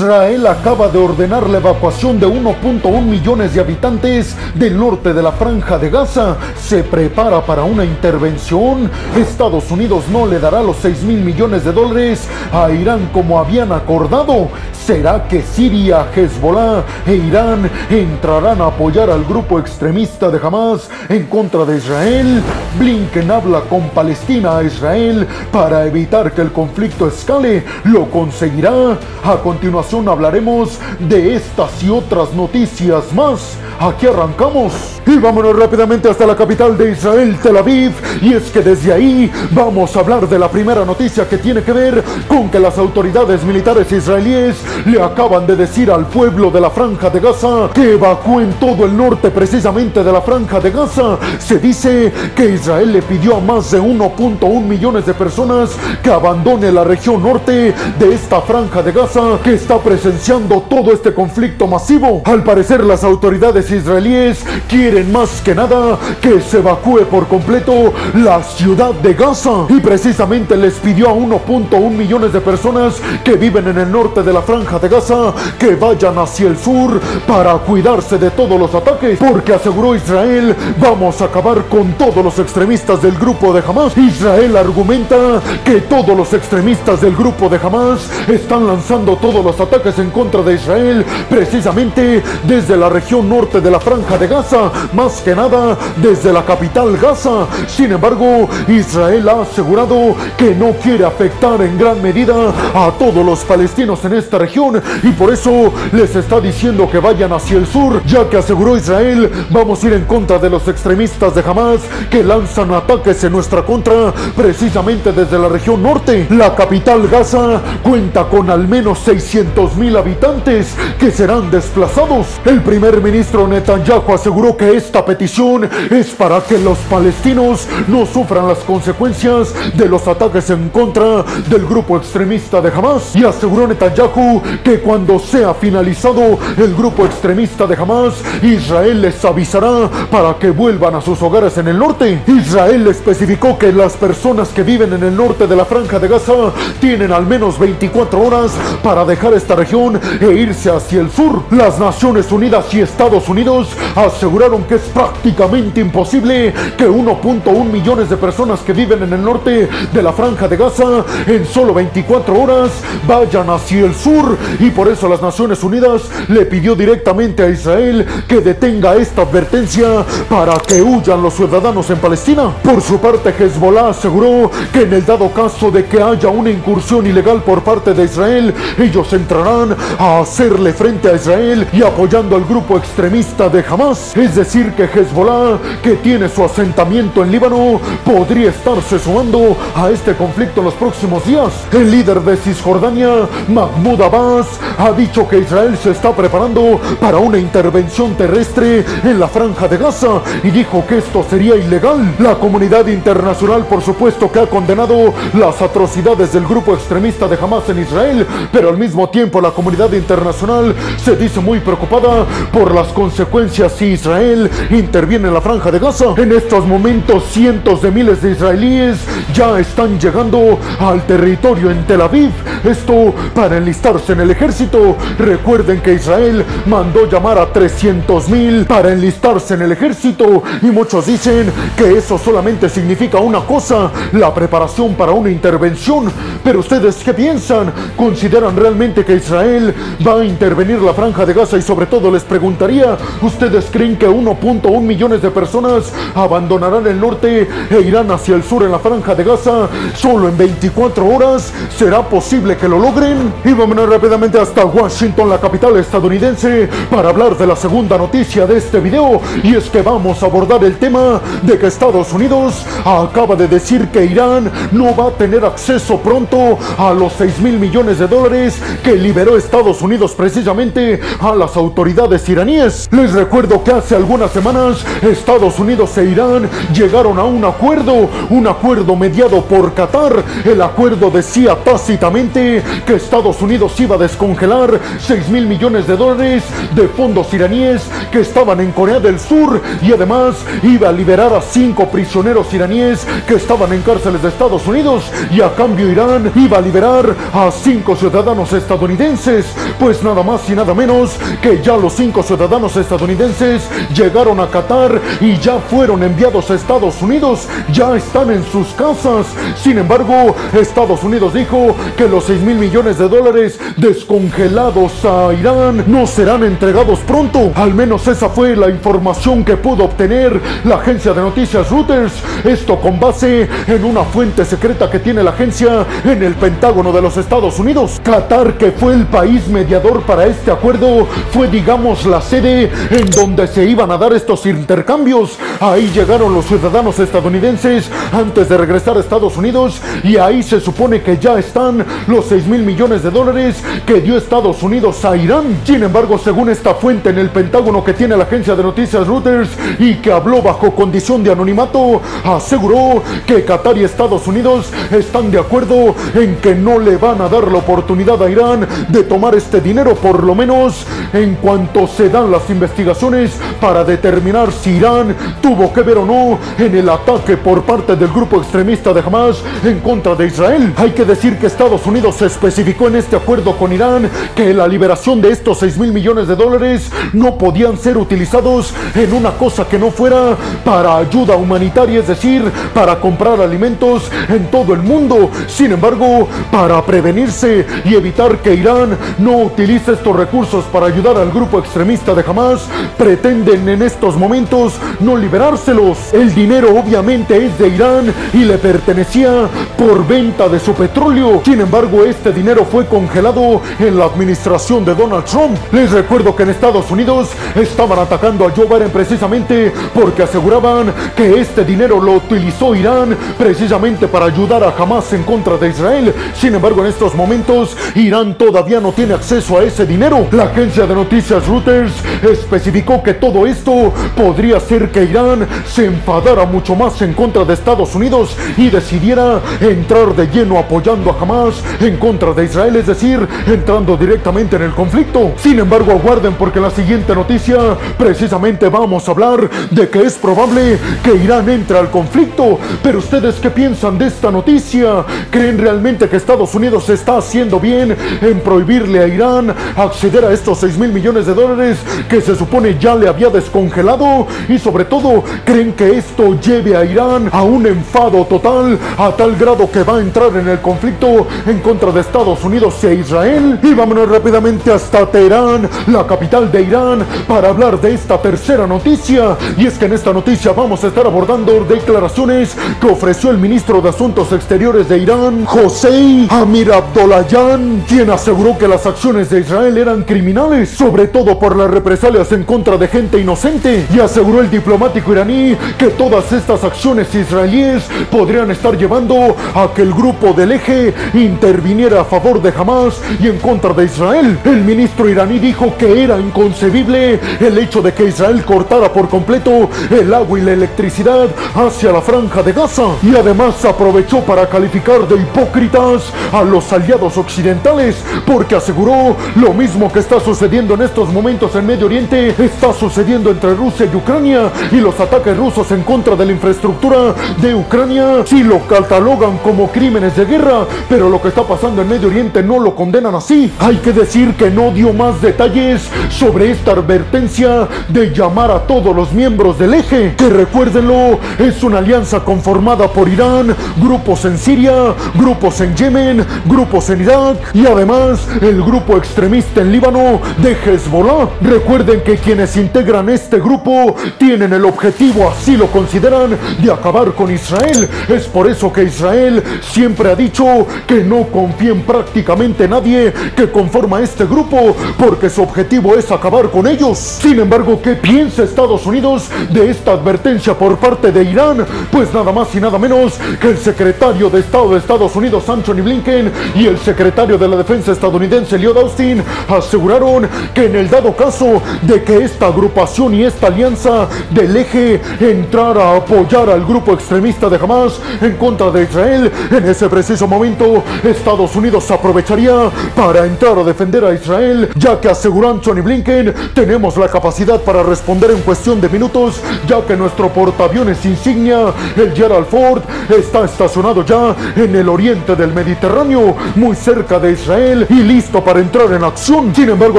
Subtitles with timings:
[0.00, 5.30] Israel acaba de ordenar la evacuación de 1.1 millones de habitantes del norte de la
[5.30, 6.38] franja de Gaza.
[6.58, 8.90] Se prepara para una intervención.
[9.14, 13.72] Estados Unidos no le dará los 6 mil millones de dólares a Irán como habían
[13.72, 14.48] acordado.
[14.72, 21.26] ¿Será que Siria, Hezbollah e Irán entrarán a apoyar al grupo extremista de Hamas en
[21.26, 22.42] contra de Israel?
[22.78, 27.62] Blinken habla con Palestina a Israel para evitar que el conflicto escale.
[27.84, 28.98] ¿Lo conseguirá?
[29.22, 33.56] A continuación hablaremos de estas y otras noticias más.
[33.80, 37.92] Aquí arrancamos y vámonos rápidamente hasta la capital de Israel, Tel Aviv.
[38.22, 41.72] Y es que desde ahí vamos a hablar de la primera noticia que tiene que
[41.72, 46.70] ver con que las autoridades militares israelíes le acaban de decir al pueblo de la
[46.70, 51.18] franja de Gaza que evacúen todo el norte precisamente de la franja de Gaza.
[51.38, 55.70] Se dice que Israel le pidió a más de 1.1 millones de personas
[56.02, 61.12] que abandone la región norte de esta franja de Gaza que está presenciando todo este
[61.14, 62.22] conflicto masivo.
[62.24, 68.42] Al parecer las autoridades israelíes quieren más que nada que se evacúe por completo la
[68.42, 73.78] ciudad de Gaza y precisamente les pidió a 1.1 millones de personas que viven en
[73.78, 78.30] el norte de la franja de Gaza que vayan hacia el sur para cuidarse de
[78.30, 83.52] todos los ataques porque aseguró Israel vamos a acabar con todos los extremistas del grupo
[83.52, 83.96] de Hamas.
[83.96, 89.98] Israel argumenta que todos los extremistas del grupo de Hamas están lanzando todos los ataques
[89.98, 95.20] en contra de Israel precisamente desde la región norte de la franja de Gaza, más
[95.20, 97.46] que nada desde la capital Gaza.
[97.66, 103.44] Sin embargo, Israel ha asegurado que no quiere afectar en gran medida a todos los
[103.44, 108.02] palestinos en esta región y por eso les está diciendo que vayan hacia el sur,
[108.06, 112.22] ya que aseguró Israel, vamos a ir en contra de los extremistas de Hamas que
[112.22, 116.26] lanzan ataques en nuestra contra precisamente desde la región norte.
[116.30, 122.26] La capital Gaza cuenta con al menos 600 mil habitantes que serán desplazados.
[122.44, 128.48] El primer ministro Netanyahu aseguró que esta petición es para que los palestinos no sufran
[128.48, 133.14] las consecuencias de los ataques en contra del grupo extremista de Hamas.
[133.14, 139.90] Y aseguró Netanyahu que cuando sea finalizado el grupo extremista de Hamas, Israel les avisará
[140.10, 142.22] para que vuelvan a sus hogares en el norte.
[142.26, 146.52] Israel especificó que las personas que viven en el norte de la franja de Gaza
[146.80, 148.52] tienen al menos 24 horas
[148.82, 151.42] para dejar esta región e irse hacia el sur.
[151.50, 158.16] Las Naciones Unidas y Estados Unidos aseguraron que es prácticamente imposible que 1.1 millones de
[158.16, 162.70] personas que viven en el norte de la franja de Gaza en solo 24 horas
[163.04, 168.06] vayan hacia el sur y por eso las Naciones Unidas le pidió directamente a Israel
[168.28, 172.54] que detenga esta advertencia para que huyan los ciudadanos en Palestina.
[172.62, 177.08] Por su parte, Hezbollah aseguró que en el dado caso de que haya una incursión
[177.08, 182.44] ilegal por parte de Israel, ellos entrarán a hacerle frente a Israel y apoyando al
[182.44, 184.16] grupo extremista de Hamas.
[184.16, 190.16] Es decir, que Hezbollah, que tiene su asentamiento en Líbano, podría estarse sumando a este
[190.16, 191.52] conflicto en los próximos días.
[191.72, 197.38] El líder de Cisjordania, Mahmoud Abbas, ha dicho que Israel se está preparando para una
[197.38, 202.16] intervención terrestre en la franja de Gaza y dijo que esto sería ilegal.
[202.18, 207.68] La comunidad internacional, por supuesto, que ha condenado las atrocidades del grupo extremista de Hamas
[207.68, 212.88] en Israel, pero al mismo tiempo la comunidad internacional se dice muy preocupada por las
[212.88, 214.39] consecuencias si Israel
[214.70, 216.06] interviene en la franja de Gaza.
[216.16, 218.98] En estos momentos cientos de miles de israelíes
[219.34, 222.30] ya están llegando al territorio en Tel Aviv.
[222.64, 224.96] Esto para enlistarse en el ejército.
[225.18, 231.06] Recuerden que Israel mandó llamar a 300 mil para enlistarse en el ejército y muchos
[231.06, 236.10] dicen que eso solamente significa una cosa, la preparación para una intervención.
[236.44, 237.72] Pero ustedes qué piensan?
[237.96, 239.74] ¿Consideran realmente que Israel
[240.06, 244.08] va a intervenir la franja de Gaza y sobre todo les preguntaría, ¿ustedes creen que
[244.30, 249.14] 1.1 millones de personas abandonarán el norte e irán hacia el sur en la franja
[249.14, 251.52] de Gaza solo en 24 horas?
[251.76, 253.32] ¿Será posible que lo logren?
[253.44, 258.58] Y vámonos rápidamente hasta Washington, la capital estadounidense, para hablar de la segunda noticia de
[258.58, 263.36] este video y es que vamos a abordar el tema de que Estados Unidos acaba
[263.36, 267.98] de decir que Irán no va a tener acceso pronto a los 6 mil millones
[267.98, 272.88] de dólares que liberó Estados Unidos precisamente a las autoridades iraníes.
[272.92, 278.46] Les recuerdo que hace algunas semanas Estados Unidos e Irán llegaron a un acuerdo, un
[278.46, 280.22] acuerdo mediado por Qatar.
[280.44, 286.44] El acuerdo decía tácitamente que Estados Unidos iba a descongelar 6 mil millones de dólares
[286.74, 287.82] de fondos iraníes
[288.12, 293.06] que estaban en Corea del Sur y además iba a liberar a cinco prisioneros iraníes
[293.26, 297.50] que estaban en cárceles de Estados Unidos y a cambio Irán iba a liberar a
[297.50, 299.46] cinco ciudadanos estadounidenses.
[299.78, 305.00] Pues nada más y nada menos que ya los cinco ciudadanos estadounidenses llegaron a Qatar
[305.20, 309.26] y ya fueron enviados a Estados Unidos, ya están en sus casas.
[309.56, 315.84] Sin embargo, Estados Unidos dijo que los 6 mil millones de dólares descongelados a Irán
[315.86, 317.52] no serán entregados pronto.
[317.54, 322.12] Al menos esa fue la información que pudo obtener la agencia de noticias Reuters.
[322.44, 327.00] Esto con base en una fuente secreta que tiene la agencia en el Pentágono de
[327.00, 328.00] los Estados Unidos.
[328.02, 333.46] Qatar, que fue el país mediador para este acuerdo, fue digamos la sede en donde
[333.46, 335.38] se iban a dar estos intercambios.
[335.60, 341.02] Ahí llegaron los ciudadanos estadounidenses antes de regresar a Estados Unidos y ahí se supone
[341.02, 345.60] que ya están los 6 mil millones de dólares que dio Estados Unidos a Irán.
[345.64, 349.50] Sin embargo, según esta fuente en el Pentágono que tiene la agencia de noticias Reuters
[349.78, 355.38] y que habló bajo condición de anonimato, aseguró que Qatar y Estados Unidos están de
[355.38, 359.60] acuerdo en que no le van a dar la oportunidad a Irán de tomar este
[359.60, 365.72] dinero, por lo menos en cuanto se dan las investigaciones para determinar si Irán tuvo
[365.72, 369.80] que ver o no en el ataque por parte del grupo extremista de Hamas en
[369.80, 370.72] contra de Israel.
[370.76, 375.20] Hay que decir que Estados Unidos especificó en este acuerdo con Irán que la liberación
[375.20, 379.78] de estos 6 mil millones de dólares no podían ser utilizados en una cosa que
[379.78, 385.30] no fuera para ayuda humanitaria, es decir, para comprar alimentos en todo el mundo.
[385.48, 391.30] Sin embargo, para prevenirse y evitar que Irán no utilice estos recursos para ayudar al
[391.30, 396.12] grupo extremista de Hamas, pretenden en estos momentos no liberárselos.
[396.12, 401.42] El dinero obviamente es de Irán y le pertenecía por venta de su petróleo.
[401.44, 405.56] Sin embargo, este dinero fue congelado en la administración de Donald Trump.
[405.72, 411.40] Les recuerdo que en Estados Unidos estaban atacando a Joe Biden precisamente porque aseguraban que
[411.40, 416.14] este dinero lo utilizó Irán precisamente para ayudar a Hamas en contra de Israel.
[416.34, 420.26] Sin embargo, en estos momentos Irán todavía no tiene acceso a ese dinero.
[420.32, 421.92] La agencia de noticias Reuters
[422.22, 423.69] especificó que todo esto
[424.16, 429.40] podría hacer que Irán se enfadara mucho más en contra de Estados Unidos y decidiera
[429.60, 434.62] entrar de lleno apoyando a Hamas en contra de Israel, es decir, entrando directamente en
[434.62, 435.32] el conflicto.
[435.36, 440.78] Sin embargo, aguarden porque la siguiente noticia precisamente vamos a hablar de que es probable
[441.02, 442.58] que Irán entre al conflicto.
[442.82, 445.04] Pero ustedes qué piensan de esta noticia?
[445.30, 450.58] ¿Creen realmente que Estados Unidos está haciendo bien en prohibirle a Irán acceder a estos
[450.58, 451.78] 6 mil millones de dólares
[452.08, 454.26] que se supone ya le había descongelado?
[454.48, 459.34] Y sobre todo, ¿creen que esto lleve a Irán a un enfado total a tal
[459.36, 463.58] grado que va a entrar en el conflicto en contra de Estados Unidos e Israel?
[463.62, 469.36] Y vámonos rápidamente hasta Teherán, la capital de Irán, para hablar de esta tercera noticia.
[469.56, 473.80] Y es que en esta noticia vamos a estar abordando declaraciones que ofreció el ministro
[473.80, 479.76] de Asuntos Exteriores de Irán, José Amir Abdollayan, quien aseguró que las acciones de Israel
[479.76, 483.39] eran criminales, sobre todo por las represalias en contra de gente inocente.
[483.42, 489.80] Y aseguró el diplomático iraní que todas estas acciones israelíes podrían estar llevando a que
[489.80, 494.38] el grupo del eje interviniera a favor de Hamas y en contra de Israel.
[494.44, 499.70] El ministro iraní dijo que era inconcebible el hecho de que Israel cortara por completo
[499.90, 505.08] el agua y la electricidad hacia la franja de Gaza y además aprovechó para calificar
[505.08, 507.96] de hipócritas a los aliados occidentales
[508.26, 513.29] porque aseguró lo mismo que está sucediendo en estos momentos en Medio Oriente está sucediendo
[513.30, 518.24] entre Rusia y Ucrania y los ataques rusos en contra de la infraestructura de Ucrania
[518.24, 522.42] sí lo catalogan como crímenes de guerra, pero lo que está pasando en Medio Oriente
[522.42, 523.50] no lo condenan así.
[523.58, 528.94] Hay que decir que no dio más detalles sobre esta advertencia de llamar a todos
[528.94, 534.94] los miembros del eje, que recuérdenlo, es una alianza conformada por Irán, grupos en Siria,
[535.14, 541.28] grupos en Yemen, grupos en Irak y además el grupo extremista en Líbano de Hezbollah.
[541.40, 547.32] Recuerden que quienes integran este grupo tienen el objetivo, así lo consideran, de acabar con
[547.32, 547.88] Israel.
[548.08, 553.50] Es por eso que Israel siempre ha dicho que no confía en prácticamente nadie que
[553.50, 556.98] conforma este grupo, porque su objetivo es acabar con ellos.
[556.98, 561.66] Sin embargo, ¿qué piensa Estados Unidos de esta advertencia por parte de Irán?
[561.90, 565.82] Pues nada más y nada menos que el secretario de Estado de Estados Unidos, Anthony
[565.82, 571.14] Blinken, y el secretario de la Defensa estadounidense, Lloyd Austin, aseguraron que en el dado
[571.16, 576.92] caso de que esta agrupación y esta alianza del eje entrara a apoyar al grupo
[576.92, 579.30] extremista de Hamas en contra de Israel.
[579.50, 585.08] En ese preciso momento, Estados Unidos aprovecharía para entrar a defender a Israel, ya que
[585.08, 590.28] aseguró Anthony Blinken, tenemos la capacidad para responder en cuestión de minutos, ya que nuestro
[590.28, 597.18] portaaviones insignia, el Gerald Ford, está estacionado ya en el oriente del Mediterráneo, muy cerca
[597.18, 599.54] de Israel y listo para entrar en acción.
[599.54, 599.98] Sin embargo,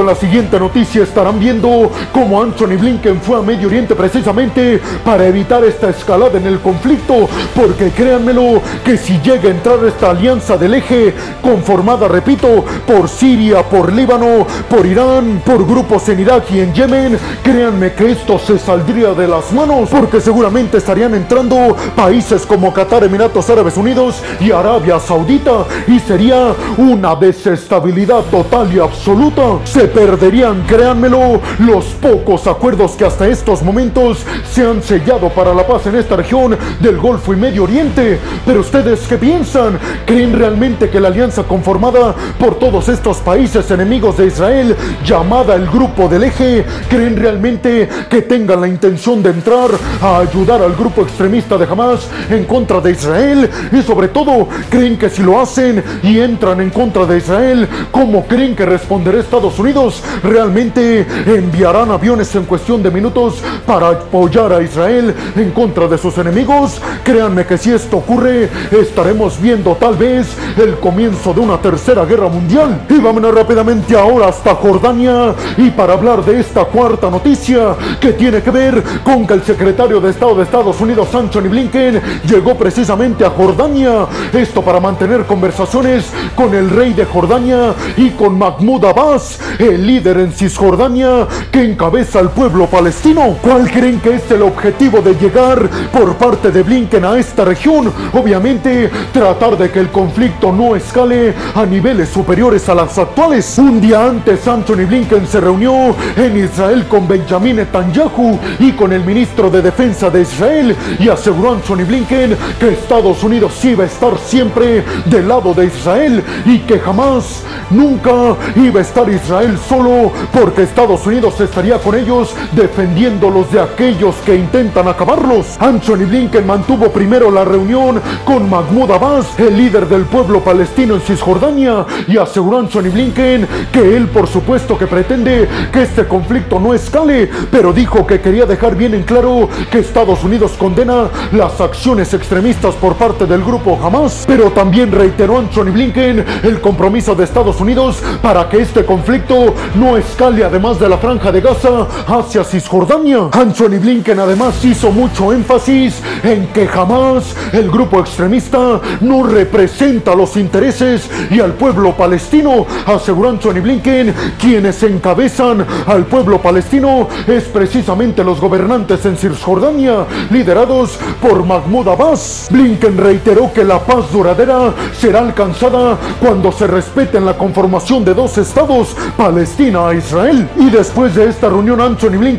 [0.00, 5.26] en la siguiente noticia estarán viendo cómo Anthony Blinken fue a Medio Oriente precisamente para
[5.26, 10.56] evitar esta escalada en el conflicto, porque créanmelo que si llega a entrar esta alianza
[10.56, 16.60] del eje, conformada, repito, por Siria, por Líbano, por Irán, por grupos en Irak y
[16.60, 22.46] en Yemen, créanme que esto se saldría de las manos, porque seguramente estarían entrando países
[22.46, 29.58] como Qatar, Emiratos Árabes Unidos y Arabia Saudita, y sería una desestabilidad total y absoluta.
[29.64, 35.66] Se perderían, créanmelo, los pocos acuerdos que hasta estos momentos se han sellado para la
[35.66, 38.18] paz en esta región del Golfo y Medio Oriente.
[38.44, 39.78] Pero ustedes, ¿qué piensan?
[40.06, 45.66] ¿Creen realmente que la alianza conformada por todos estos países enemigos de Israel, llamada el
[45.66, 49.70] Grupo del Eje, creen realmente que tengan la intención de entrar
[50.00, 53.50] a ayudar al grupo extremista de Hamas en contra de Israel?
[53.72, 58.26] Y sobre todo, ¿creen que si lo hacen y entran en contra de Israel, cómo
[58.26, 60.02] creen que responderá Estados Unidos?
[60.22, 66.16] ¿Realmente enviarán aviones en cuestión de minutos para apoyar a Israel en contra de sus
[66.18, 66.80] enemigos?
[67.04, 72.28] Créanme que si esto ocurre, estaremos viendo tal vez el comienzo de una tercera guerra
[72.28, 72.86] mundial.
[72.88, 78.42] Y vámonos rápidamente ahora hasta Jordania y para hablar de esta cuarta noticia que tiene
[78.42, 83.24] que ver con que el secretario de Estado de Estados Unidos, Anthony Blinken, llegó precisamente
[83.24, 84.06] a Jordania.
[84.32, 90.18] Esto para mantener conversaciones con el rey de Jordania y con Mahmoud Abbas, el líder
[90.18, 93.36] en Cisjordania que encabeza al pueblo palestino.
[93.40, 97.92] ¿Cuál creen que es el objetivo de llegar por parte de Blinken a esta región?
[98.12, 103.58] Obviamente, tratar de que el conflicto no escale a niveles superiores a las actuales.
[103.58, 109.04] Un día antes, Anthony Blinken se reunió en Israel con Benjamin Netanyahu y con el
[109.04, 114.18] ministro de Defensa de Israel y aseguró Anthony Blinken que Estados Unidos iba a estar
[114.18, 120.62] siempre del lado de Israel y que jamás, nunca iba a estar Israel solo porque
[120.62, 125.56] Estados Unidos estaría con ellos defendiéndolos de aquellos que intentan acabarlos.
[125.58, 131.00] Anthony Blinken mantuvo primero la reunión con Mahmoud Abbas, el líder del pueblo palestino en
[131.00, 136.74] Cisjordania, y aseguró Anthony Blinken que él por supuesto que pretende que este conflicto no
[136.74, 142.12] escale, pero dijo que quería dejar bien en claro que Estados Unidos condena las acciones
[142.14, 147.60] extremistas por parte del grupo Hamas, pero también reiteró Anthony Blinken el compromiso de Estados
[147.60, 153.28] Unidos para que este conflicto no escale además de la franja de Gaza hacia Cisjordania.
[153.32, 160.36] Anthony Blinken además hizo mucho énfasis en que jamás el grupo extremista no representa los
[160.36, 168.24] intereses y al pueblo palestino, aseguró Anthony Blinken, quienes encabezan al pueblo palestino es precisamente
[168.24, 172.48] los gobernantes en Cisjordania, liderados por Mahmoud Abbas.
[172.50, 178.38] Blinken reiteró que la paz duradera será alcanzada cuando se respete la conformación de dos
[178.38, 180.48] estados, Palestina e Israel.
[180.58, 182.31] Y después de esta reunión, Anthony Blinken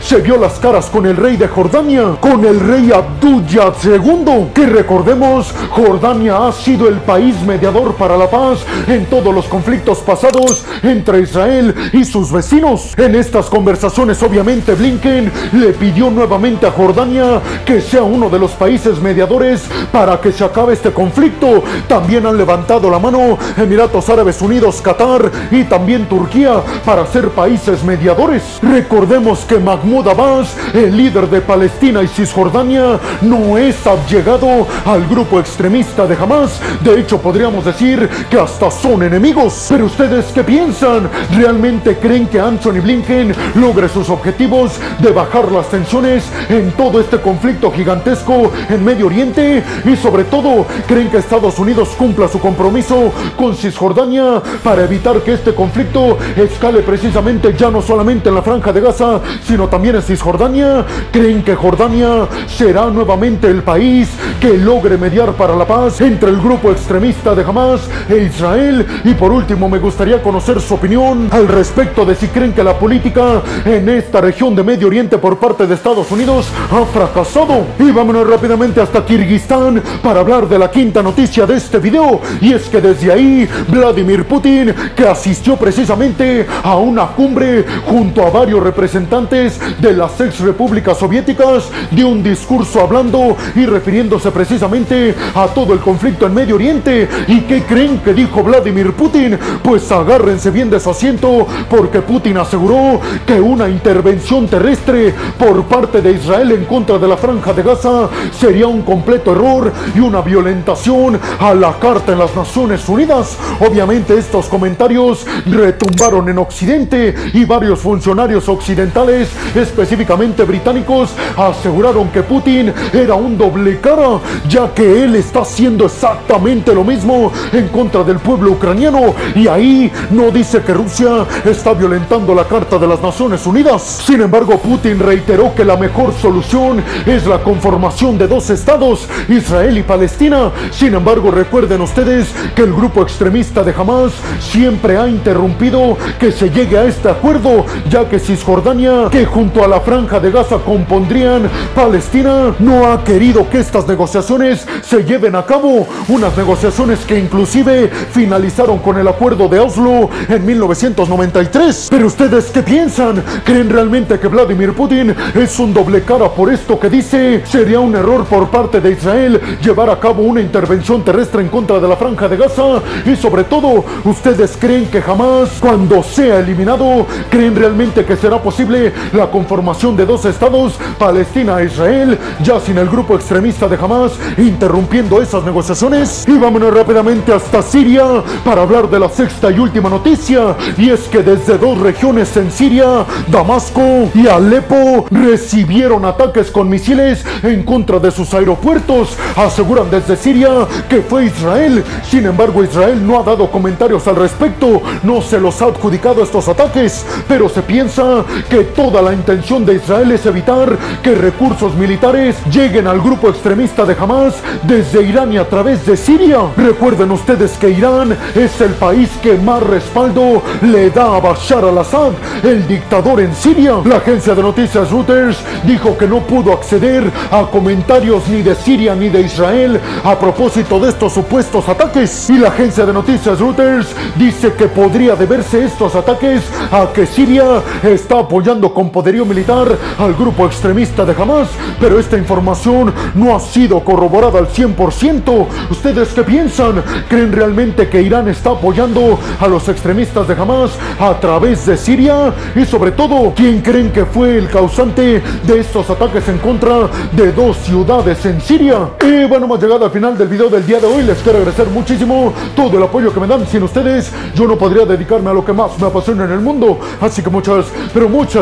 [0.00, 4.66] se vio las caras con el rey de Jordania, con el rey Abdullah II, que
[4.66, 10.64] recordemos, Jordania ha sido el país mediador para la paz en todos los conflictos pasados
[10.82, 12.94] entre Israel y sus vecinos.
[12.96, 18.52] En estas conversaciones, obviamente, Blinken le pidió nuevamente a Jordania que sea uno de los
[18.52, 21.62] países mediadores para que se acabe este conflicto.
[21.86, 27.84] También han levantado la mano Emiratos Árabes Unidos, Qatar y también Turquía para ser países
[27.84, 28.42] mediadores.
[28.62, 35.38] Recordemos que Mahmoud Abbas, el líder de Palestina y Cisjordania, no es abyegado al grupo
[35.38, 36.60] extremista de Hamas.
[36.82, 39.66] De hecho, podríamos decir que hasta son enemigos.
[39.68, 41.10] Pero ustedes qué piensan?
[41.36, 47.20] ¿Realmente creen que Anthony Blinken logre sus objetivos de bajar las tensiones en todo este
[47.20, 49.62] conflicto gigantesco en Medio Oriente?
[49.84, 55.34] Y sobre todo, ¿creen que Estados Unidos cumpla su compromiso con Cisjordania para evitar que
[55.34, 60.02] este conflicto escale precisamente ya no solamente en la franja de Gaza, sino también en
[60.02, 60.84] Cisjordania?
[61.12, 64.08] ¿Creen que Jordania será nuevamente el país
[64.40, 68.86] que logre mediar para la paz entre el grupo extremista de Hamas e Israel?
[69.04, 72.78] Y por último, me gustaría conocer su opinión al respecto de si creen que la
[72.78, 77.64] política en esta región de Medio Oriente por parte de Estados Unidos ha fracasado.
[77.78, 82.20] Y vámonos rápidamente hasta Kirguistán para hablar de la quinta noticia de este video.
[82.40, 88.30] Y es que desde ahí, Vladimir Putin, que asistió precisamente a una cumbre junto a
[88.30, 95.46] varios representantes de las ex repúblicas soviéticas, dio un discurso hablando y refiriéndose precisamente a
[95.46, 97.08] todo el conflicto en Medio Oriente.
[97.26, 99.38] ¿Y qué creen que dijo Vladimir Putin?
[99.62, 106.02] Pues agárrense bien de su asiento porque Putin aseguró que una intervención terrestre por parte
[106.02, 110.20] de Israel en contra de la franja de Gaza sería un completo error y una
[110.20, 113.38] violentación a la Carta en las Naciones Unidas.
[113.66, 122.72] Obviamente estos comentarios retumbaron en Occidente y varios funcionarios occidentales, específicamente británicos, aseguraron que Putin
[122.92, 128.18] era un doble cara, ya que él está haciendo exactamente lo mismo en contra del
[128.18, 133.46] pueblo ucraniano y ahí no dice que Rusia está violentando la Carta de las Naciones
[133.46, 133.82] Unidas.
[133.82, 139.78] Sin embargo, Putin reiteró que la mejor solución es la conformación de dos estados, Israel
[139.78, 140.50] y Palestina.
[140.70, 146.50] Sin embargo, recuerden ustedes que el grupo extremista de Hamas siempre ha interrumpido que se
[146.50, 151.50] llegue a este acuerdo, ya que Cisjordania, que junto a la franja de Gaza compondrían
[151.74, 155.86] Palestina, no ha querido que estas negociaciones se lleven a cabo.
[156.08, 161.88] Unas negociaciones que inclusive finalizaron con el acuerdo de Oslo en 1993.
[161.90, 163.24] Pero ustedes qué piensan?
[163.44, 167.42] ¿Creen realmente que Vladimir Putin es un doble cara por esto que dice?
[167.44, 171.80] Sería un error por parte de Israel llevar a cabo una intervención terrestre en contra
[171.80, 177.06] de la franja de Gaza y sobre todo, ¿ustedes creen que jamás cuando sea eliminado,
[177.30, 178.75] creen realmente que será posible
[179.12, 184.12] la conformación de dos estados, Palestina e Israel, ya sin el grupo extremista de Hamas
[184.38, 186.24] interrumpiendo esas negociaciones?
[186.26, 191.00] Y vámonos rápidamente hasta Siria para hablar de la sexta y última noticia, y es
[191.08, 197.98] que desde dos regiones en Siria, Damasco y Alepo, recibieron ataques con misiles en contra
[197.98, 199.16] de sus aeropuertos.
[199.36, 201.84] Aseguran desde Siria que fue Israel.
[202.08, 206.48] Sin embargo, Israel no ha dado comentarios al respecto, no se los ha adjudicado estos
[206.48, 212.36] ataques, pero se piensa que toda la intención de Israel es evitar que recursos militares
[212.50, 216.40] lleguen al grupo extremista de Hamas desde Irán y a través de Siria.
[216.56, 222.12] Recuerden ustedes que Irán es el país que más respaldo le da a Bashar al-Assad,
[222.42, 223.76] el dictador en Siria.
[223.84, 228.94] La agencia de noticias Reuters dijo que no pudo acceder a comentarios ni de Siria
[228.94, 232.30] ni de Israel a propósito de estos supuestos ataques.
[232.30, 237.62] Y la agencia de noticias Reuters dice que podría deberse estos ataques a que Siria
[237.82, 243.40] está apoyando con poderío militar al grupo extremista de Hamas, pero esta información no ha
[243.40, 245.46] sido corroborada al 100%.
[245.70, 246.82] ¿Ustedes qué piensan?
[247.08, 252.32] ¿Creen realmente que Irán está apoyando a los extremistas de Hamas a través de Siria?
[252.54, 257.32] Y sobre todo, ¿quién creen que fue el causante de estos ataques en contra de
[257.32, 258.88] dos ciudades en Siria?
[259.02, 261.02] Y bueno, hemos llegado al final del video del día de hoy.
[261.02, 263.46] Les quiero agradecer muchísimo todo el apoyo que me dan.
[263.46, 266.78] Sin ustedes, yo no podría dedicarme a lo que más me apasiona en el mundo.
[267.00, 268.08] Así que muchas, pero